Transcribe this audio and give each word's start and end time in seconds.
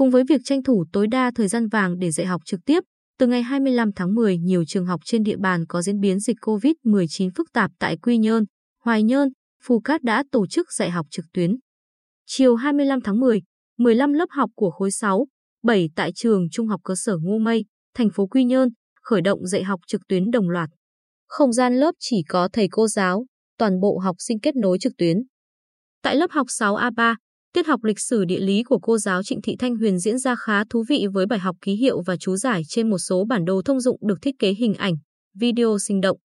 cùng 0.00 0.10
với 0.10 0.24
việc 0.28 0.40
tranh 0.44 0.62
thủ 0.62 0.84
tối 0.92 1.06
đa 1.06 1.30
thời 1.34 1.48
gian 1.48 1.68
vàng 1.68 1.98
để 1.98 2.10
dạy 2.10 2.26
học 2.26 2.42
trực 2.44 2.60
tiếp, 2.66 2.80
từ 3.18 3.26
ngày 3.26 3.42
25 3.42 3.92
tháng 3.92 4.14
10, 4.14 4.38
nhiều 4.38 4.64
trường 4.64 4.86
học 4.86 5.00
trên 5.04 5.22
địa 5.22 5.36
bàn 5.36 5.66
có 5.68 5.82
diễn 5.82 6.00
biến 6.00 6.20
dịch 6.20 6.36
COVID-19 6.40 7.30
phức 7.36 7.52
tạp 7.52 7.70
tại 7.78 7.96
Quy 7.96 8.18
Nhơn, 8.18 8.44
Hoài 8.84 9.02
Nhơn, 9.02 9.28
Phù 9.62 9.80
Cát 9.80 10.02
đã 10.02 10.24
tổ 10.32 10.46
chức 10.46 10.72
dạy 10.72 10.90
học 10.90 11.06
trực 11.10 11.24
tuyến. 11.32 11.56
Chiều 12.26 12.56
25 12.56 13.00
tháng 13.00 13.20
10, 13.20 13.42
15 13.78 14.12
lớp 14.12 14.26
học 14.30 14.50
của 14.54 14.70
khối 14.70 14.90
6, 14.90 15.26
7 15.62 15.88
tại 15.96 16.12
trường 16.14 16.50
Trung 16.50 16.66
học 16.66 16.80
cơ 16.84 16.94
sở 16.96 17.16
Ngô 17.22 17.38
Mây, 17.38 17.64
thành 17.94 18.10
phố 18.10 18.26
Quy 18.26 18.44
Nhơn, 18.44 18.68
khởi 19.02 19.20
động 19.20 19.46
dạy 19.46 19.62
học 19.62 19.80
trực 19.86 20.00
tuyến 20.08 20.30
đồng 20.30 20.50
loạt. 20.50 20.70
Không 21.26 21.52
gian 21.52 21.76
lớp 21.76 21.94
chỉ 21.98 22.22
có 22.28 22.48
thầy 22.52 22.68
cô 22.70 22.88
giáo, 22.88 23.26
toàn 23.58 23.80
bộ 23.80 23.98
học 23.98 24.16
sinh 24.18 24.40
kết 24.40 24.56
nối 24.56 24.78
trực 24.78 24.92
tuyến. 24.98 25.16
Tại 26.02 26.16
lớp 26.16 26.30
học 26.30 26.46
6A3, 26.46 27.14
tiết 27.52 27.66
học 27.66 27.84
lịch 27.84 28.00
sử 28.00 28.24
địa 28.24 28.40
lý 28.40 28.62
của 28.62 28.78
cô 28.78 28.98
giáo 28.98 29.22
Trịnh 29.22 29.42
Thị 29.42 29.56
Thanh 29.58 29.76
Huyền 29.76 29.98
diễn 29.98 30.18
ra 30.18 30.34
khá 30.36 30.64
thú 30.64 30.84
vị 30.88 31.06
với 31.12 31.26
bài 31.26 31.38
học 31.38 31.56
ký 31.62 31.74
hiệu 31.74 32.02
và 32.06 32.16
chú 32.16 32.36
giải 32.36 32.62
trên 32.68 32.90
một 32.90 32.98
số 32.98 33.24
bản 33.24 33.44
đồ 33.44 33.62
thông 33.64 33.80
dụng 33.80 33.98
được 34.08 34.18
thiết 34.22 34.34
kế 34.38 34.50
hình 34.52 34.74
ảnh, 34.74 34.94
video 35.34 35.78
sinh 35.78 36.00
động. 36.00 36.18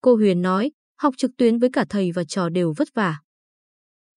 Cô 0.00 0.16
Huyền 0.16 0.42
nói, 0.42 0.70
học 0.98 1.14
trực 1.16 1.30
tuyến 1.38 1.58
với 1.58 1.70
cả 1.72 1.84
thầy 1.88 2.12
và 2.12 2.24
trò 2.24 2.48
đều 2.48 2.74
vất 2.76 2.88
vả. 2.94 3.16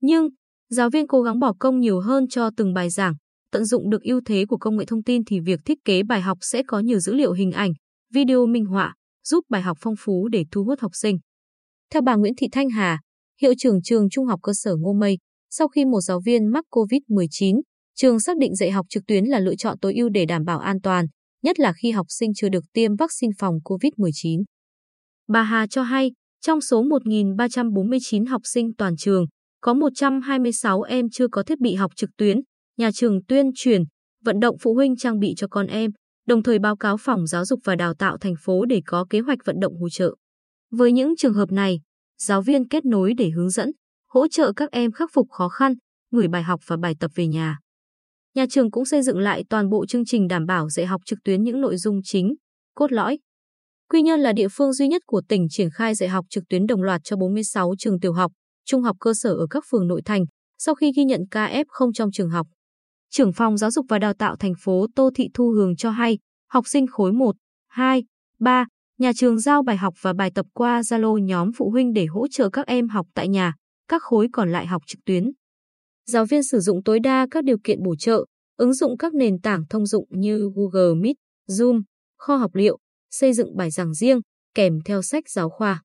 Nhưng, 0.01 0.29
giáo 0.69 0.89
viên 0.89 1.07
cố 1.07 1.21
gắng 1.21 1.39
bỏ 1.39 1.53
công 1.59 1.79
nhiều 1.79 1.99
hơn 1.99 2.27
cho 2.27 2.49
từng 2.57 2.73
bài 2.73 2.89
giảng, 2.89 3.13
tận 3.51 3.65
dụng 3.65 3.89
được 3.89 4.01
ưu 4.01 4.21
thế 4.25 4.45
của 4.45 4.57
công 4.57 4.77
nghệ 4.77 4.85
thông 4.85 5.03
tin 5.03 5.25
thì 5.25 5.39
việc 5.39 5.59
thiết 5.65 5.77
kế 5.85 6.03
bài 6.03 6.21
học 6.21 6.37
sẽ 6.41 6.63
có 6.67 6.79
nhiều 6.79 6.99
dữ 6.99 7.13
liệu 7.13 7.33
hình 7.33 7.51
ảnh, 7.51 7.73
video 8.13 8.45
minh 8.45 8.65
họa, 8.65 8.95
giúp 9.23 9.45
bài 9.49 9.61
học 9.61 9.77
phong 9.81 9.95
phú 9.99 10.27
để 10.27 10.45
thu 10.51 10.63
hút 10.63 10.79
học 10.79 10.91
sinh. 10.93 11.17
Theo 11.93 12.01
bà 12.01 12.15
Nguyễn 12.15 12.33
Thị 12.37 12.47
Thanh 12.51 12.69
Hà, 12.69 12.99
hiệu 13.41 13.53
trưởng 13.57 13.81
trường 13.81 14.09
Trung 14.09 14.25
học 14.25 14.39
cơ 14.43 14.51
sở 14.55 14.75
Ngô 14.75 14.93
Mây, 14.93 15.17
sau 15.49 15.67
khi 15.67 15.85
một 15.85 16.01
giáo 16.01 16.21
viên 16.25 16.47
mắc 16.47 16.65
COVID-19, 16.71 17.61
trường 17.95 18.19
xác 18.19 18.37
định 18.37 18.55
dạy 18.55 18.71
học 18.71 18.85
trực 18.89 19.03
tuyến 19.07 19.25
là 19.25 19.39
lựa 19.39 19.55
chọn 19.55 19.79
tối 19.79 19.93
ưu 19.93 20.09
để 20.09 20.25
đảm 20.25 20.45
bảo 20.45 20.59
an 20.59 20.81
toàn, 20.81 21.05
nhất 21.43 21.59
là 21.59 21.73
khi 21.81 21.91
học 21.91 22.05
sinh 22.09 22.31
chưa 22.35 22.49
được 22.49 22.63
tiêm 22.73 22.95
vaccine 22.95 23.33
phòng 23.37 23.55
COVID-19. 23.63 24.43
Bà 25.27 25.43
Hà 25.43 25.67
cho 25.67 25.83
hay, 25.83 26.11
trong 26.41 26.61
số 26.61 26.83
1.349 26.83 28.29
học 28.29 28.41
sinh 28.43 28.73
toàn 28.77 28.95
trường, 28.97 29.25
có 29.61 29.73
126 29.73 30.81
em 30.81 31.09
chưa 31.09 31.27
có 31.27 31.43
thiết 31.43 31.59
bị 31.59 31.73
học 31.73 31.91
trực 31.95 32.09
tuyến, 32.17 32.37
nhà 32.77 32.91
trường 32.93 33.23
tuyên 33.23 33.51
truyền, 33.55 33.83
vận 34.23 34.39
động 34.39 34.55
phụ 34.61 34.73
huynh 34.73 34.95
trang 34.95 35.19
bị 35.19 35.33
cho 35.37 35.47
con 35.47 35.67
em, 35.67 35.91
đồng 36.27 36.43
thời 36.43 36.59
báo 36.59 36.75
cáo 36.75 36.97
phòng 36.97 37.27
giáo 37.27 37.45
dục 37.45 37.59
và 37.63 37.75
đào 37.75 37.93
tạo 37.93 38.17
thành 38.17 38.35
phố 38.39 38.65
để 38.65 38.81
có 38.85 39.05
kế 39.09 39.19
hoạch 39.19 39.39
vận 39.45 39.59
động 39.59 39.73
hỗ 39.81 39.89
trợ. 39.89 40.15
Với 40.71 40.91
những 40.91 41.15
trường 41.17 41.33
hợp 41.33 41.51
này, 41.51 41.79
giáo 42.17 42.41
viên 42.41 42.67
kết 42.67 42.85
nối 42.85 43.13
để 43.13 43.29
hướng 43.29 43.49
dẫn, 43.49 43.71
hỗ 44.15 44.27
trợ 44.27 44.53
các 44.55 44.71
em 44.71 44.91
khắc 44.91 45.09
phục 45.13 45.27
khó 45.31 45.49
khăn, 45.49 45.73
gửi 46.11 46.27
bài 46.27 46.43
học 46.43 46.59
và 46.67 46.77
bài 46.77 46.95
tập 46.99 47.11
về 47.15 47.27
nhà. 47.27 47.57
Nhà 48.35 48.45
trường 48.49 48.71
cũng 48.71 48.85
xây 48.85 49.01
dựng 49.01 49.19
lại 49.19 49.43
toàn 49.49 49.69
bộ 49.69 49.85
chương 49.85 50.05
trình 50.05 50.27
đảm 50.27 50.45
bảo 50.45 50.69
dạy 50.69 50.85
học 50.85 51.01
trực 51.05 51.19
tuyến 51.23 51.43
những 51.43 51.61
nội 51.61 51.77
dung 51.77 51.99
chính, 52.03 52.35
cốt 52.75 52.91
lõi. 52.91 53.19
Quy 53.89 54.01
Nhơn 54.01 54.19
là 54.19 54.33
địa 54.33 54.47
phương 54.51 54.73
duy 54.73 54.87
nhất 54.87 55.01
của 55.05 55.21
tỉnh 55.29 55.47
triển 55.49 55.69
khai 55.69 55.95
dạy 55.95 56.09
học 56.09 56.25
trực 56.29 56.43
tuyến 56.49 56.67
đồng 56.67 56.81
loạt 56.81 57.01
cho 57.03 57.17
46 57.17 57.73
trường 57.79 57.99
tiểu 57.99 58.13
học, 58.13 58.31
trung 58.65 58.81
học 58.81 58.97
cơ 58.99 59.13
sở 59.13 59.29
ở 59.29 59.47
các 59.49 59.63
phường 59.71 59.87
nội 59.87 60.01
thành, 60.05 60.25
sau 60.57 60.75
khi 60.75 60.91
ghi 60.95 61.03
nhận 61.03 61.21
ca 61.31 61.47
F0 61.47 61.91
trong 61.93 62.11
trường 62.11 62.29
học. 62.29 62.47
Trưởng 63.09 63.33
phòng 63.33 63.57
Giáo 63.57 63.71
dục 63.71 63.85
và 63.89 63.99
Đào 63.99 64.13
tạo 64.13 64.35
thành 64.35 64.53
phố 64.59 64.85
Tô 64.95 65.09
Thị 65.15 65.29
Thu 65.33 65.49
Hường 65.49 65.75
cho 65.75 65.89
hay, 65.89 66.19
học 66.49 66.67
sinh 66.67 66.87
khối 66.87 67.11
1, 67.11 67.35
2, 67.67 68.03
3, 68.39 68.65
nhà 68.99 69.11
trường 69.15 69.39
giao 69.39 69.63
bài 69.63 69.77
học 69.77 69.93
và 70.01 70.13
bài 70.13 70.31
tập 70.35 70.45
qua 70.53 70.81
Zalo 70.81 71.17
nhóm 71.17 71.51
phụ 71.57 71.69
huynh 71.69 71.93
để 71.93 72.05
hỗ 72.05 72.27
trợ 72.27 72.49
các 72.49 72.67
em 72.67 72.87
học 72.89 73.07
tại 73.13 73.27
nhà, 73.27 73.53
các 73.87 74.01
khối 74.03 74.27
còn 74.33 74.51
lại 74.51 74.65
học 74.65 74.81
trực 74.87 74.99
tuyến. 75.05 75.31
Giáo 76.05 76.25
viên 76.25 76.43
sử 76.43 76.59
dụng 76.59 76.83
tối 76.83 76.99
đa 76.99 77.27
các 77.31 77.43
điều 77.43 77.57
kiện 77.63 77.83
bổ 77.83 77.95
trợ, 77.95 78.25
ứng 78.57 78.73
dụng 78.73 78.97
các 78.97 79.13
nền 79.13 79.41
tảng 79.41 79.63
thông 79.69 79.85
dụng 79.85 80.05
như 80.09 80.49
Google 80.55 81.01
Meet, 81.01 81.15
Zoom, 81.47 81.81
kho 82.17 82.35
học 82.35 82.55
liệu, 82.55 82.77
xây 83.11 83.33
dựng 83.33 83.57
bài 83.57 83.71
giảng 83.71 83.93
riêng, 83.93 84.19
kèm 84.53 84.79
theo 84.85 85.01
sách 85.01 85.29
giáo 85.29 85.49
khoa. 85.49 85.81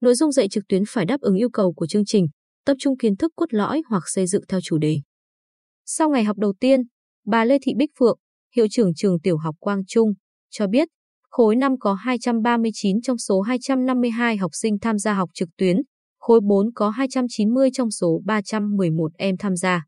Nội 0.00 0.14
dung 0.14 0.32
dạy 0.32 0.48
trực 0.48 0.64
tuyến 0.68 0.82
phải 0.88 1.04
đáp 1.04 1.20
ứng 1.20 1.36
yêu 1.36 1.50
cầu 1.50 1.72
của 1.72 1.86
chương 1.86 2.04
trình, 2.04 2.26
tập 2.64 2.74
trung 2.80 2.96
kiến 2.96 3.16
thức 3.16 3.32
cốt 3.36 3.46
lõi 3.54 3.82
hoặc 3.88 4.02
xây 4.06 4.26
dựng 4.26 4.42
theo 4.48 4.60
chủ 4.62 4.78
đề. 4.78 5.00
Sau 5.86 6.10
ngày 6.10 6.24
học 6.24 6.36
đầu 6.38 6.54
tiên, 6.60 6.80
bà 7.26 7.44
Lê 7.44 7.58
Thị 7.62 7.72
Bích 7.76 7.90
Phượng, 7.98 8.18
hiệu 8.56 8.66
trưởng 8.70 8.94
trường 8.94 9.20
tiểu 9.20 9.36
học 9.38 9.54
Quang 9.58 9.82
Trung, 9.86 10.12
cho 10.50 10.66
biết 10.66 10.88
khối 11.30 11.56
năm 11.56 11.78
có 11.80 11.94
239 11.94 13.00
trong 13.00 13.18
số 13.18 13.40
252 13.40 14.36
học 14.36 14.50
sinh 14.54 14.78
tham 14.78 14.98
gia 14.98 15.14
học 15.14 15.30
trực 15.34 15.48
tuyến, 15.56 15.76
khối 16.28 16.40
4 16.40 16.72
có 16.74 16.90
290 16.90 17.70
trong 17.72 17.90
số 17.90 18.20
311 18.24 19.12
em 19.18 19.36
tham 19.36 19.56
gia. 19.56 19.84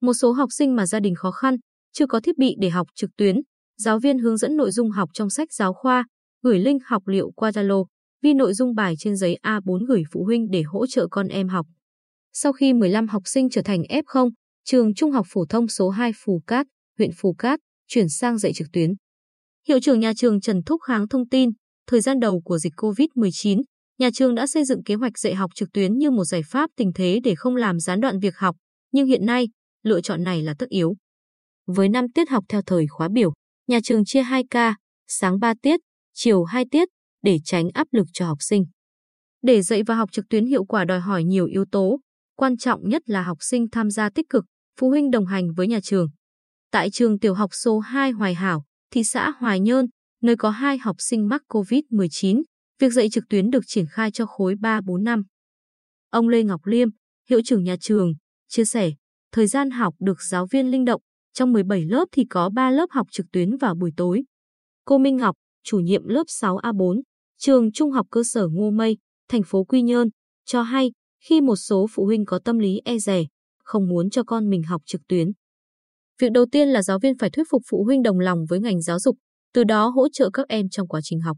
Một 0.00 0.12
số 0.14 0.32
học 0.32 0.48
sinh 0.52 0.76
mà 0.76 0.86
gia 0.86 1.00
đình 1.00 1.14
khó 1.14 1.30
khăn, 1.30 1.56
chưa 1.92 2.06
có 2.06 2.20
thiết 2.20 2.38
bị 2.38 2.54
để 2.58 2.70
học 2.70 2.86
trực 2.94 3.10
tuyến, 3.16 3.36
giáo 3.76 3.98
viên 3.98 4.18
hướng 4.18 4.36
dẫn 4.36 4.56
nội 4.56 4.70
dung 4.70 4.90
học 4.90 5.10
trong 5.12 5.30
sách 5.30 5.52
giáo 5.52 5.72
khoa, 5.72 6.04
gửi 6.42 6.58
link 6.58 6.82
học 6.84 7.02
liệu 7.06 7.30
qua 7.36 7.50
Zalo, 7.50 7.84
vi 8.22 8.34
nội 8.34 8.54
dung 8.54 8.74
bài 8.74 8.94
trên 8.98 9.16
giấy 9.16 9.38
A4 9.42 9.86
gửi 9.88 10.02
phụ 10.12 10.24
huynh 10.24 10.50
để 10.50 10.62
hỗ 10.62 10.86
trợ 10.86 11.06
con 11.10 11.28
em 11.28 11.48
học. 11.48 11.66
Sau 12.32 12.52
khi 12.52 12.72
15 12.72 13.08
học 13.08 13.22
sinh 13.26 13.50
trở 13.50 13.62
thành 13.62 13.82
F0, 13.82 14.30
trường 14.64 14.94
Trung 14.94 15.10
học 15.10 15.26
phổ 15.28 15.46
thông 15.46 15.68
số 15.68 15.88
2 15.88 16.12
Phù 16.24 16.42
Cát, 16.46 16.66
huyện 16.98 17.10
Phù 17.16 17.34
Cát, 17.38 17.60
chuyển 17.86 18.08
sang 18.08 18.38
dạy 18.38 18.52
trực 18.52 18.68
tuyến. 18.72 18.94
Hiệu 19.68 19.80
trưởng 19.80 20.00
nhà 20.00 20.12
trường 20.16 20.40
Trần 20.40 20.62
Thúc 20.62 20.80
Kháng 20.82 21.08
thông 21.08 21.28
tin, 21.28 21.50
thời 21.86 22.00
gian 22.00 22.20
đầu 22.20 22.40
của 22.44 22.58
dịch 22.58 22.72
COVID-19, 22.76 23.62
nhà 23.98 24.10
trường 24.14 24.34
đã 24.34 24.46
xây 24.46 24.64
dựng 24.64 24.82
kế 24.82 24.94
hoạch 24.94 25.18
dạy 25.18 25.34
học 25.34 25.50
trực 25.54 25.72
tuyến 25.72 25.98
như 25.98 26.10
một 26.10 26.24
giải 26.24 26.42
pháp 26.42 26.70
tình 26.76 26.92
thế 26.94 27.20
để 27.24 27.34
không 27.34 27.56
làm 27.56 27.80
gián 27.80 28.00
đoạn 28.00 28.18
việc 28.18 28.36
học, 28.36 28.56
nhưng 28.92 29.06
hiện 29.06 29.26
nay, 29.26 29.48
lựa 29.82 30.00
chọn 30.00 30.24
này 30.24 30.42
là 30.42 30.54
tất 30.58 30.68
yếu. 30.68 30.96
Với 31.66 31.88
5 31.88 32.12
tiết 32.12 32.28
học 32.28 32.44
theo 32.48 32.62
thời 32.66 32.86
khóa 32.86 33.08
biểu, 33.12 33.32
nhà 33.66 33.78
trường 33.84 34.04
chia 34.04 34.22
2 34.22 34.44
ca, 34.50 34.76
sáng 35.08 35.40
3 35.40 35.54
tiết, 35.62 35.80
chiều 36.14 36.44
2 36.44 36.64
tiết, 36.70 36.88
để 37.22 37.38
tránh 37.44 37.68
áp 37.74 37.86
lực 37.92 38.06
cho 38.12 38.26
học 38.26 38.38
sinh. 38.40 38.64
Để 39.42 39.62
dạy 39.62 39.82
và 39.82 39.94
học 39.94 40.12
trực 40.12 40.24
tuyến 40.30 40.46
hiệu 40.46 40.64
quả 40.64 40.84
đòi 40.84 41.00
hỏi 41.00 41.24
nhiều 41.24 41.46
yếu 41.46 41.64
tố, 41.72 42.00
quan 42.36 42.56
trọng 42.56 42.88
nhất 42.88 43.02
là 43.06 43.22
học 43.22 43.38
sinh 43.40 43.66
tham 43.72 43.90
gia 43.90 44.10
tích 44.10 44.26
cực, 44.30 44.44
phụ 44.80 44.88
huynh 44.88 45.10
đồng 45.10 45.26
hành 45.26 45.52
với 45.56 45.68
nhà 45.68 45.80
trường. 45.82 46.08
Tại 46.70 46.90
trường 46.90 47.18
tiểu 47.18 47.34
học 47.34 47.50
số 47.52 47.78
2 47.78 48.10
Hoài 48.10 48.34
Hảo, 48.34 48.64
thị 48.90 49.04
xã 49.04 49.30
Hoài 49.30 49.60
Nhơn, 49.60 49.86
nơi 50.22 50.36
có 50.36 50.50
hai 50.50 50.78
học 50.78 50.96
sinh 50.98 51.28
mắc 51.28 51.42
COVID-19, 51.48 52.42
việc 52.78 52.92
dạy 52.92 53.08
trực 53.10 53.24
tuyến 53.30 53.50
được 53.50 53.64
triển 53.66 53.86
khai 53.90 54.10
cho 54.10 54.26
khối 54.26 54.54
3-4 54.54 55.02
năm. 55.02 55.22
Ông 56.10 56.28
Lê 56.28 56.42
Ngọc 56.42 56.66
Liêm, 56.66 56.88
hiệu 57.28 57.40
trưởng 57.44 57.64
nhà 57.64 57.76
trường, 57.80 58.12
chia 58.48 58.64
sẻ, 58.64 58.92
thời 59.32 59.46
gian 59.46 59.70
học 59.70 59.94
được 59.98 60.22
giáo 60.22 60.46
viên 60.46 60.70
linh 60.70 60.84
động, 60.84 61.02
trong 61.32 61.52
17 61.52 61.84
lớp 61.84 62.04
thì 62.12 62.24
có 62.30 62.50
3 62.50 62.70
lớp 62.70 62.86
học 62.90 63.06
trực 63.10 63.26
tuyến 63.32 63.56
vào 63.56 63.74
buổi 63.74 63.90
tối. 63.96 64.24
Cô 64.84 64.98
Minh 64.98 65.16
Ngọc, 65.16 65.36
chủ 65.64 65.78
nhiệm 65.78 66.08
lớp 66.08 66.24
6A4, 66.28 67.00
trường 67.38 67.72
Trung 67.72 67.90
học 67.90 68.06
cơ 68.10 68.22
sở 68.24 68.48
Ngô 68.52 68.70
Mây, 68.70 68.96
thành 69.28 69.42
phố 69.42 69.64
Quy 69.64 69.82
Nhơn, 69.82 70.08
cho 70.44 70.62
hay 70.62 70.92
khi 71.24 71.40
một 71.40 71.56
số 71.56 71.86
phụ 71.90 72.04
huynh 72.04 72.24
có 72.24 72.38
tâm 72.44 72.58
lý 72.58 72.80
e 72.84 72.98
rè, 72.98 73.24
không 73.64 73.88
muốn 73.88 74.10
cho 74.10 74.24
con 74.24 74.50
mình 74.50 74.62
học 74.62 74.82
trực 74.86 75.00
tuyến. 75.08 75.28
Việc 76.20 76.32
đầu 76.32 76.46
tiên 76.52 76.68
là 76.68 76.82
giáo 76.82 76.98
viên 76.98 77.18
phải 77.18 77.30
thuyết 77.30 77.46
phục 77.50 77.62
phụ 77.70 77.84
huynh 77.84 78.02
đồng 78.02 78.18
lòng 78.18 78.38
với 78.48 78.60
ngành 78.60 78.82
giáo 78.82 78.98
dục, 78.98 79.16
từ 79.54 79.64
đó 79.64 79.88
hỗ 79.88 80.08
trợ 80.08 80.30
các 80.32 80.48
em 80.48 80.68
trong 80.68 80.88
quá 80.88 81.00
trình 81.04 81.20
học. 81.20 81.36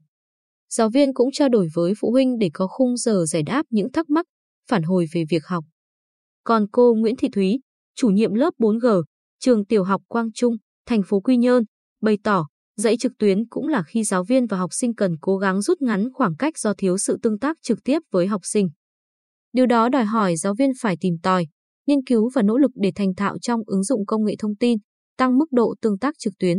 Giáo 0.71 0.91
viên 0.91 1.15
cũng 1.15 1.29
trao 1.33 1.49
đổi 1.49 1.69
với 1.75 1.93
phụ 2.01 2.11
huynh 2.11 2.39
để 2.39 2.51
có 2.55 2.67
khung 2.67 2.97
giờ 2.97 3.25
giải 3.29 3.43
đáp 3.43 3.63
những 3.71 3.93
thắc 3.93 4.11
mắc, 4.11 4.27
phản 4.69 4.83
hồi 4.83 5.07
về 5.13 5.25
việc 5.31 5.47
học. 5.47 5.65
Còn 6.45 6.67
cô 6.73 6.95
Nguyễn 6.95 7.17
Thị 7.17 7.29
Thúy, 7.33 7.61
chủ 7.97 8.09
nhiệm 8.09 8.35
lớp 8.35 8.55
4G, 8.59 9.03
trường 9.39 9.65
tiểu 9.67 9.85
học 9.85 10.03
Quang 10.09 10.33
Trung, 10.33 10.57
thành 10.87 11.03
phố 11.03 11.21
Quy 11.21 11.37
Nhơn, 11.37 11.65
bày 12.03 12.19
tỏ 12.25 12.47
dạy 12.77 12.97
trực 12.97 13.13
tuyến 13.19 13.49
cũng 13.49 13.69
là 13.69 13.83
khi 13.87 14.05
giáo 14.05 14.25
viên 14.25 14.47
và 14.47 14.57
học 14.57 14.71
sinh 14.73 14.95
cần 14.95 15.17
cố 15.21 15.37
gắng 15.37 15.63
rút 15.63 15.83
ngắn 15.83 16.09
khoảng 16.13 16.37
cách 16.37 16.59
do 16.59 16.75
thiếu 16.78 16.99
sự 16.99 17.19
tương 17.23 17.39
tác 17.39 17.57
trực 17.63 17.78
tiếp 17.84 17.99
với 18.11 18.27
học 18.27 18.41
sinh. 18.45 18.69
Điều 19.53 19.66
đó 19.66 19.89
đòi 19.89 20.05
hỏi 20.05 20.37
giáo 20.37 20.55
viên 20.59 20.71
phải 20.81 20.97
tìm 21.01 21.15
tòi, 21.23 21.47
nghiên 21.87 22.05
cứu 22.05 22.31
và 22.34 22.43
nỗ 22.43 22.59
lực 22.59 22.71
để 22.75 22.93
thành 22.95 23.15
thạo 23.15 23.39
trong 23.39 23.61
ứng 23.66 23.84
dụng 23.84 24.07
công 24.07 24.25
nghệ 24.25 24.34
thông 24.39 24.57
tin, 24.57 24.78
tăng 25.16 25.39
mức 25.39 25.53
độ 25.53 25.75
tương 25.81 25.99
tác 25.99 26.15
trực 26.19 26.33
tuyến. 26.39 26.59